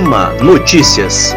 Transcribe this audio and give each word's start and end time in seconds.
Notícias. 0.00 1.34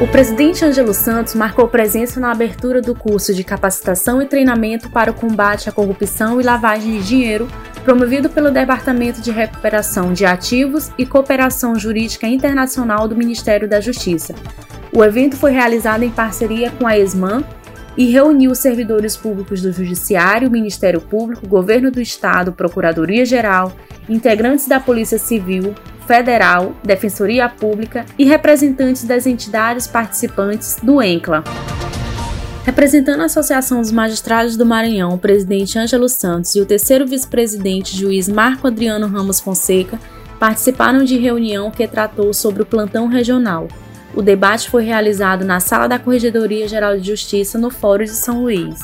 O 0.00 0.06
presidente 0.06 0.64
Ângelo 0.64 0.94
Santos 0.94 1.34
marcou 1.34 1.68
presença 1.68 2.18
na 2.18 2.32
abertura 2.32 2.80
do 2.80 2.94
curso 2.94 3.34
de 3.34 3.44
capacitação 3.44 4.22
e 4.22 4.26
treinamento 4.26 4.88
para 4.88 5.10
o 5.10 5.14
combate 5.14 5.68
à 5.68 5.72
corrupção 5.72 6.40
e 6.40 6.44
lavagem 6.44 6.98
de 6.98 7.06
dinheiro, 7.06 7.46
promovido 7.84 8.30
pelo 8.30 8.50
Departamento 8.50 9.20
de 9.20 9.30
Recuperação 9.30 10.14
de 10.14 10.24
Ativos 10.24 10.90
e 10.96 11.04
Cooperação 11.04 11.78
Jurídica 11.78 12.26
Internacional 12.26 13.06
do 13.06 13.14
Ministério 13.14 13.68
da 13.68 13.82
Justiça. 13.82 14.34
O 14.90 15.04
evento 15.04 15.36
foi 15.36 15.50
realizado 15.50 16.04
em 16.04 16.10
parceria 16.10 16.70
com 16.70 16.86
a 16.86 16.98
ESMAN 16.98 17.44
e 17.96 18.10
reuniu 18.10 18.54
servidores 18.54 19.16
públicos 19.16 19.62
do 19.62 19.72
Judiciário, 19.72 20.50
Ministério 20.50 21.00
Público, 21.00 21.46
Governo 21.46 21.90
do 21.90 22.00
Estado, 22.00 22.52
Procuradoria-Geral, 22.52 23.72
integrantes 24.08 24.68
da 24.68 24.78
Polícia 24.78 25.18
Civil, 25.18 25.74
Federal, 26.06 26.74
Defensoria 26.82 27.48
Pública 27.48 28.06
e 28.18 28.24
representantes 28.24 29.04
das 29.04 29.26
entidades 29.26 29.86
participantes 29.86 30.76
do 30.82 31.02
ENCLA. 31.02 31.44
Representando 32.64 33.22
a 33.22 33.26
Associação 33.26 33.80
dos 33.80 33.90
Magistrados 33.90 34.56
do 34.56 34.66
Maranhão, 34.66 35.14
o 35.14 35.18
presidente 35.18 35.78
Ângelo 35.78 36.08
Santos 36.08 36.54
e 36.54 36.60
o 36.60 36.66
terceiro 36.66 37.06
vice-presidente, 37.06 37.96
juiz 37.96 38.28
Marco 38.28 38.66
Adriano 38.66 39.06
Ramos 39.06 39.40
Fonseca, 39.40 39.98
participaram 40.38 41.02
de 41.02 41.18
reunião 41.18 41.70
que 41.70 41.86
tratou 41.88 42.32
sobre 42.32 42.62
o 42.62 42.66
plantão 42.66 43.06
regional. 43.06 43.68
O 44.14 44.22
debate 44.22 44.70
foi 44.70 44.84
realizado 44.84 45.44
na 45.44 45.60
sala 45.60 45.88
da 45.88 45.98
Corregedoria 45.98 46.66
Geral 46.66 46.98
de 46.98 47.06
Justiça, 47.06 47.58
no 47.58 47.70
Fórum 47.70 48.04
de 48.04 48.10
São 48.10 48.42
Luís. 48.42 48.78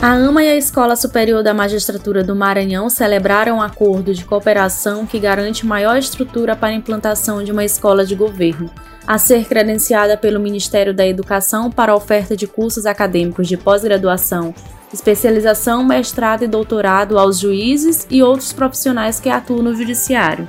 A 0.00 0.12
AMA 0.12 0.44
e 0.44 0.50
a 0.50 0.56
Escola 0.56 0.96
Superior 0.96 1.42
da 1.42 1.54
Magistratura 1.54 2.22
do 2.22 2.36
Maranhão 2.36 2.90
celebraram 2.90 3.56
um 3.56 3.62
acordo 3.62 4.12
de 4.12 4.22
cooperação 4.24 5.06
que 5.06 5.18
garante 5.18 5.64
maior 5.64 5.96
estrutura 5.96 6.54
para 6.54 6.68
a 6.68 6.74
implantação 6.74 7.42
de 7.42 7.50
uma 7.50 7.64
escola 7.64 8.04
de 8.04 8.14
governo, 8.14 8.70
a 9.06 9.16
ser 9.16 9.46
credenciada 9.46 10.14
pelo 10.14 10.38
Ministério 10.38 10.92
da 10.92 11.06
Educação 11.06 11.70
para 11.70 11.92
a 11.92 11.96
oferta 11.96 12.36
de 12.36 12.46
cursos 12.46 12.84
acadêmicos 12.84 13.48
de 13.48 13.56
pós-graduação, 13.56 14.54
especialização, 14.92 15.82
mestrado 15.82 16.44
e 16.44 16.48
doutorado 16.48 17.18
aos 17.18 17.38
juízes 17.38 18.06
e 18.10 18.22
outros 18.22 18.52
profissionais 18.52 19.18
que 19.18 19.30
atuam 19.30 19.62
no 19.62 19.74
Judiciário. 19.74 20.46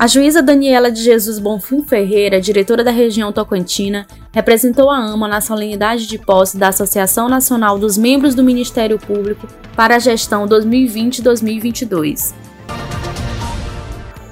A 0.00 0.06
juíza 0.06 0.40
Daniela 0.40 0.90
de 0.90 1.02
Jesus 1.02 1.38
Bonfim 1.38 1.82
Ferreira, 1.82 2.40
diretora 2.40 2.82
da 2.82 2.90
região 2.90 3.30
Tocantina, 3.32 4.06
representou 4.32 4.88
a 4.88 4.96
AMA 4.96 5.28
na 5.28 5.42
solenidade 5.42 6.06
de 6.06 6.16
posse 6.16 6.56
da 6.56 6.68
Associação 6.68 7.28
Nacional 7.28 7.78
dos 7.78 7.98
Membros 7.98 8.34
do 8.34 8.42
Ministério 8.42 8.98
Público 8.98 9.46
para 9.76 9.96
a 9.96 9.98
gestão 9.98 10.48
2020-2022. 10.48 12.32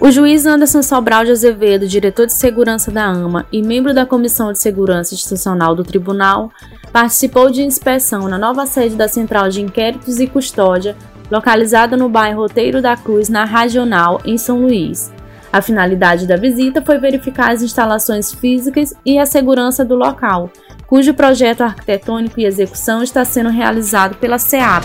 O 0.00 0.10
juiz 0.10 0.47
Anderson 0.47 0.83
Sobral 0.83 1.27
de 1.27 1.33
Azevedo, 1.33 1.86
diretor 1.86 2.25
de 2.25 2.32
segurança 2.32 2.91
da 2.91 3.05
AMA 3.05 3.44
e 3.53 3.60
membro 3.60 3.92
da 3.92 4.06
Comissão 4.06 4.50
de 4.55 4.58
Segurança 4.58 5.12
Institucional 5.12 5.75
do 5.75 5.84
Tribunal, 5.84 6.50
participou 6.91 7.50
de 7.50 7.62
inspeção 7.62 8.27
na 8.27 8.38
nova 8.38 8.64
sede 8.64 8.97
da 8.97 9.06
Central 9.06 9.50
de 9.50 9.60
Inquéritos 9.60 10.19
e 10.19 10.27
Custódia, 10.27 10.97
localizada 11.30 11.94
no 11.94 12.08
bairro 12.08 12.41
Roteiro 12.41 12.80
da 12.80 12.97
Cruz, 12.97 13.28
na 13.28 13.44
Regional, 13.44 14.19
em 14.25 14.38
São 14.38 14.62
Luís. 14.62 15.12
A 15.52 15.62
finalidade 15.62 16.27
da 16.27 16.36
visita 16.36 16.82
foi 16.82 16.98
verificar 16.98 17.52
as 17.52 17.62
instalações 17.62 18.32
físicas 18.32 18.94
e 19.04 19.18
a 19.18 19.24
segurança 19.24 19.84
do 19.84 19.94
local, 19.94 20.50
cujo 20.86 21.14
projeto 21.14 21.62
arquitetônico 21.62 22.38
e 22.38 22.44
execução 22.44 23.02
está 23.02 23.24
sendo 23.24 23.48
realizado 23.48 24.16
pela 24.16 24.38
SEAP. 24.38 24.84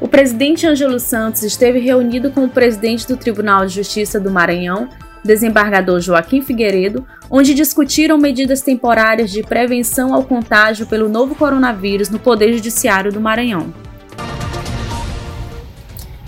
O 0.00 0.08
presidente 0.08 0.66
Ângelo 0.66 0.98
Santos 0.98 1.42
esteve 1.42 1.78
reunido 1.78 2.30
com 2.30 2.44
o 2.44 2.48
presidente 2.48 3.06
do 3.06 3.16
Tribunal 3.16 3.66
de 3.66 3.74
Justiça 3.74 4.18
do 4.18 4.30
Maranhão, 4.30 4.88
desembargador 5.24 6.00
Joaquim 6.00 6.42
Figueiredo, 6.42 7.06
onde 7.30 7.54
discutiram 7.54 8.18
medidas 8.18 8.60
temporárias 8.60 9.30
de 9.30 9.42
prevenção 9.42 10.14
ao 10.14 10.24
contágio 10.24 10.86
pelo 10.86 11.08
novo 11.08 11.34
coronavírus 11.34 12.10
no 12.10 12.18
Poder 12.18 12.52
Judiciário 12.52 13.12
do 13.12 13.20
Maranhão. 13.20 13.72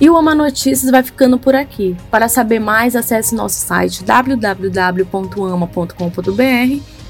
E 0.00 0.10
o 0.10 0.16
Ama 0.16 0.34
Notícias 0.34 0.90
vai 0.90 1.02
ficando 1.02 1.38
por 1.38 1.54
aqui. 1.54 1.96
Para 2.10 2.28
saber 2.28 2.58
mais, 2.60 2.94
acesse 2.94 3.34
nosso 3.34 3.60
site 3.60 4.04
www.ama.com.br 4.04 4.96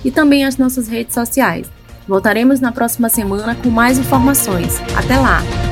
e 0.04 0.10
também 0.10 0.44
as 0.44 0.56
nossas 0.56 0.88
redes 0.88 1.14
sociais. 1.14 1.66
Voltaremos 2.06 2.60
na 2.60 2.70
próxima 2.70 3.08
semana 3.08 3.56
com 3.56 3.70
mais 3.70 3.98
informações. 3.98 4.80
Até 4.96 5.16
lá! 5.16 5.65